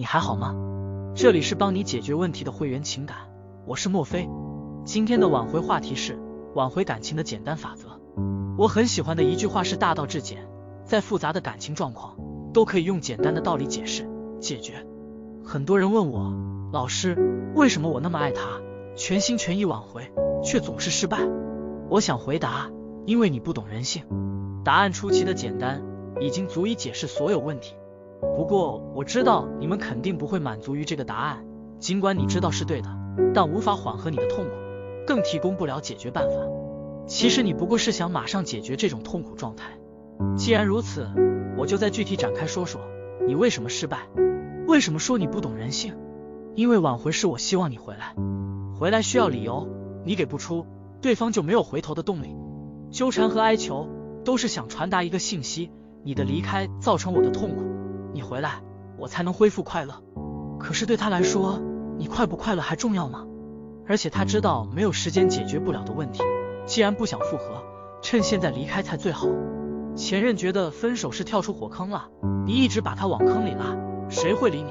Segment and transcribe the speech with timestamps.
[0.00, 0.54] 你还好吗？
[1.14, 3.18] 这里是帮你解决问题的会员情感，
[3.66, 4.26] 我是莫非。
[4.82, 6.18] 今天的挽回话题是
[6.54, 8.00] 挽回感情的简单法则。
[8.56, 10.48] 我很喜欢的一句话是大道至简，
[10.86, 12.16] 再复杂的感情状况
[12.54, 14.08] 都可以用简单的道理解释
[14.40, 14.86] 解决。
[15.44, 16.32] 很多人问我，
[16.72, 17.14] 老师，
[17.54, 18.58] 为什么我那么爱他，
[18.96, 20.10] 全心全意挽回，
[20.42, 21.18] 却总是失败？
[21.90, 22.70] 我想回答，
[23.04, 24.02] 因为你不懂人性。
[24.64, 25.82] 答案出奇的简单，
[26.22, 27.74] 已经足以解释所有问题。
[28.20, 31.44] 不过我知道你们肯定不会满足于这个答案，
[31.78, 32.88] 尽管你知道是对的，
[33.34, 34.50] 但无法缓和你的痛苦，
[35.06, 36.36] 更提供不了解决办法。
[37.06, 39.72] 其实你不过是想马上解决这种痛苦状态。
[40.36, 41.08] 既然如此，
[41.56, 42.80] 我就再具体展开说说，
[43.26, 43.98] 你为什么失败？
[44.68, 45.94] 为什么说你不懂人性？
[46.54, 48.14] 因为挽回是我希望你回来，
[48.78, 49.66] 回来需要理由，
[50.04, 50.66] 你给不出，
[51.00, 52.36] 对方就没有回头的动力。
[52.90, 53.88] 纠缠和哀求
[54.24, 55.70] 都是想传达一个信息，
[56.04, 57.62] 你的离开造成我的痛苦。
[58.12, 58.62] 你回来，
[58.96, 59.94] 我才能恢复快乐。
[60.58, 61.60] 可是对他来说，
[61.98, 63.26] 你快不快乐还重要吗？
[63.86, 66.22] 而且他知道没有时间解决不了的问题。
[66.66, 67.62] 既然不想复合，
[68.02, 69.26] 趁现在离开才最好。
[69.96, 72.08] 前任觉得分手是跳出火坑了，
[72.46, 73.76] 你一直把他往坑里拉，
[74.08, 74.70] 谁会理你？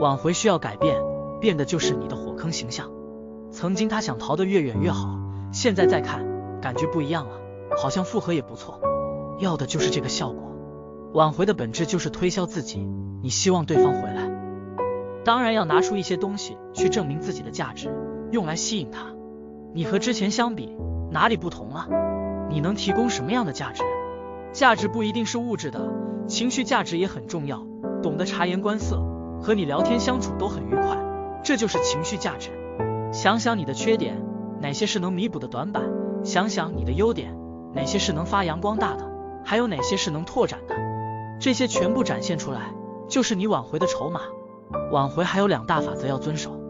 [0.00, 0.96] 挽回需要改变，
[1.40, 2.90] 变的就是你的火坑形象。
[3.52, 5.18] 曾经他想逃得越远越好，
[5.52, 6.24] 现在再看，
[6.60, 7.36] 感觉不一样了，
[7.80, 8.80] 好像复合也不错。
[9.38, 10.50] 要的就是这个效果。
[11.12, 12.78] 挽回的本质就是推销自己，
[13.20, 14.30] 你希望对方回来，
[15.24, 17.92] 当然要拿出一些东西去证明自己的价值，
[18.30, 19.06] 用来吸引他。
[19.74, 20.76] 你和之前相比
[21.10, 21.88] 哪里不同了？
[22.48, 23.82] 你能提供什么样的价值？
[24.52, 25.80] 价值不一定是物质的，
[26.28, 27.64] 情绪价值也很重要。
[28.02, 29.02] 懂得察言观色，
[29.42, 30.96] 和你聊天相处都很愉快，
[31.42, 32.50] 这就是情绪价值。
[33.12, 34.16] 想想你的缺点，
[34.60, 35.82] 哪些是能弥补的短板？
[36.22, 37.36] 想想你的优点，
[37.74, 39.10] 哪些是能发扬光大的？
[39.44, 40.74] 还有哪些是能拓展的？
[41.40, 42.74] 这些全部展现出来，
[43.08, 44.20] 就是你挽回的筹码。
[44.92, 46.60] 挽回还有两大法则要遵守，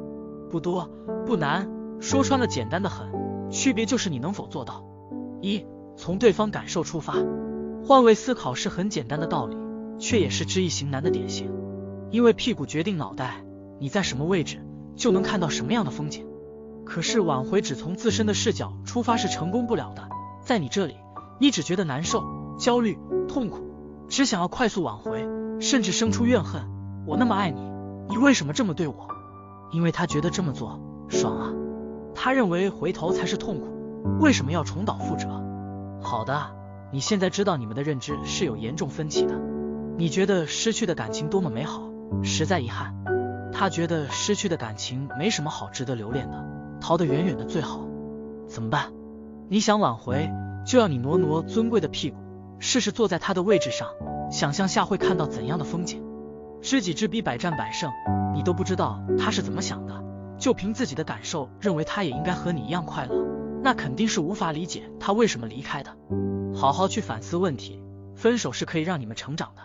[0.48, 0.88] 不多
[1.26, 1.68] 不难，
[2.00, 3.10] 说穿了简单的很，
[3.50, 4.84] 区别就是你能否做到。
[5.42, 7.14] 一，从对方感受出发，
[7.84, 9.56] 换位思考是很简单的道理，
[9.98, 11.50] 却也是知易行难的典型。
[12.10, 13.44] 因为屁股决定脑袋，
[13.80, 14.64] 你在什么位置，
[14.94, 16.26] 就能看到什么样的风景。
[16.84, 20.08] 可是挽回只从自身的视角出发是成功不了的，
[20.42, 20.94] 在你这里，
[21.40, 22.22] 你只觉得难受、
[22.56, 22.96] 焦虑、
[23.28, 23.69] 痛苦。
[24.10, 25.24] 只想要快速挽回，
[25.60, 26.68] 甚至生出怨恨。
[27.06, 27.60] 我那么爱你，
[28.08, 29.06] 你为什么这么对我？
[29.70, 31.52] 因为他觉得这么做爽啊，
[32.12, 33.68] 他认为回头才是痛苦。
[34.18, 35.28] 为什么要重蹈覆辙？
[36.02, 36.50] 好的，
[36.90, 39.34] 你现在知道你们的认知是有严重分歧的。
[39.96, 41.88] 你觉得失去的感情多么美好，
[42.24, 42.92] 实在遗憾。
[43.52, 46.44] 他觉得失去的感情没什么好值得留恋的，
[46.80, 47.86] 逃得远远的最好。
[48.48, 48.86] 怎么办？
[49.48, 50.28] 你想挽回，
[50.66, 52.16] 就要你挪挪尊贵的屁股。
[52.60, 53.88] 试试坐在他的位置上，
[54.30, 56.04] 想象下会看到怎样的风景。
[56.62, 57.90] 知己知彼，百战百胜。
[58.34, 60.04] 你都不知道他是怎么想的，
[60.38, 63.14] 就凭自己的感受认为他也应该和你一样快乐，
[63.62, 65.96] 那肯定是无法理解他为什么离开的。
[66.54, 67.82] 好好去反思问题，
[68.14, 69.62] 分手是可以让你们成长的。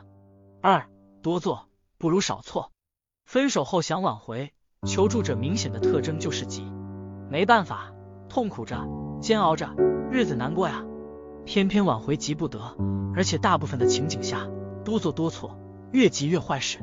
[0.61, 0.87] 二，
[1.21, 1.67] 多做
[1.97, 2.71] 不如少错。
[3.25, 4.53] 分手后想挽回，
[4.87, 6.65] 求助者明显的特征就是急，
[7.29, 7.91] 没办法，
[8.29, 8.87] 痛苦着，
[9.21, 9.69] 煎熬着，
[10.09, 10.83] 日子难过呀。
[11.45, 12.59] 偏偏挽回急不得，
[13.15, 14.47] 而且大部分的情景下
[14.83, 15.57] 多做多错，
[15.91, 16.79] 越急越坏事。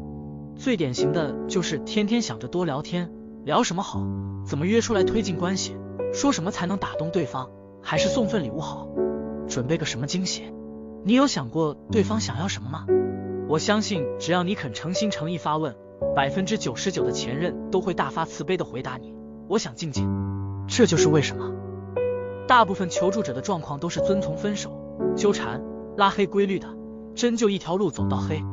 [0.56, 3.10] 最典型的就是天天想着多聊天，
[3.44, 4.06] 聊什么好，
[4.46, 5.76] 怎么约出来推进关系，
[6.12, 7.50] 说什么才能打动对方，
[7.82, 8.86] 还是送份礼物好，
[9.48, 10.44] 准备个什么惊喜？
[11.04, 12.86] 你有想过对方想要什么吗？
[13.48, 15.74] 我相信只要你肯诚心诚意发问，
[16.14, 19.12] 百分之九十九的前任都会大发慈悲的回答你，
[19.48, 20.08] 我想静静。
[20.68, 21.61] 这就是为什么。
[22.52, 24.78] 大部分求助者的状况都是遵从分手、
[25.16, 25.62] 纠缠、
[25.96, 26.68] 拉黑规律的，
[27.14, 28.44] 真就一条路走到黑。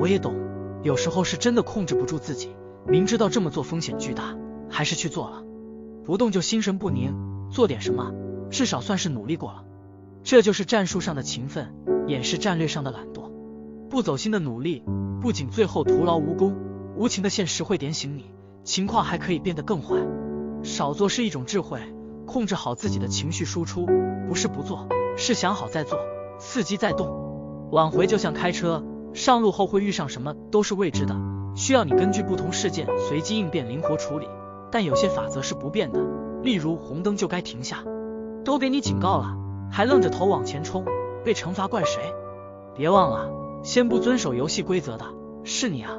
[0.00, 0.34] 我也懂，
[0.82, 2.56] 有时候是真的控制不住自己，
[2.86, 4.34] 明知道这么做风险巨大，
[4.70, 5.42] 还是去做了。
[6.06, 7.14] 不动就心神不宁，
[7.50, 8.14] 做点什么，
[8.48, 9.62] 至少算是努力过了。
[10.22, 11.74] 这就是战术上的勤奋，
[12.06, 13.30] 掩饰战略上的懒惰。
[13.90, 14.82] 不走心的努力，
[15.20, 16.56] 不仅最后徒劳无功，
[16.96, 18.24] 无情的现实会点醒你，
[18.62, 19.98] 情况还可以变得更坏。
[20.62, 21.78] 少做是一种智慧。
[22.26, 23.86] 控制好自己的情绪输出，
[24.28, 25.98] 不是不做，是想好再做，
[26.38, 27.68] 伺机再动。
[27.70, 28.82] 挽回就像开车，
[29.12, 31.14] 上路后会遇上什么都是未知的，
[31.54, 34.28] 需要你根据不同事件随机应变，灵活处理。
[34.70, 36.00] 但有些法则是不变的，
[36.42, 37.84] 例如红灯就该停下。
[38.44, 39.36] 都给你警告了，
[39.70, 40.84] 还愣着头往前冲，
[41.24, 42.12] 被惩罚怪谁？
[42.76, 43.30] 别忘了，
[43.62, 45.06] 先不遵守游戏规则的
[45.44, 45.92] 是你啊。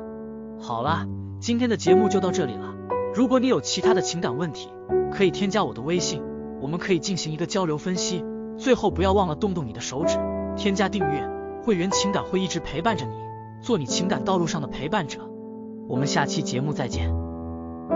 [0.60, 1.07] 好了，
[1.39, 2.75] 今天的节目就到这里了。
[3.16, 4.68] 如果你有其他的情感问题，
[5.10, 6.22] 可以添加我的微信，
[6.62, 8.22] 我们可以进行一个交流分析。
[8.58, 10.18] 最后不要忘了动动你的手指，
[10.58, 11.26] 添加订阅
[11.64, 13.14] 会员，情感会一直陪伴着你，
[13.62, 15.22] 做你情感道路上的陪伴者。
[15.88, 17.25] 我们下期节目再见。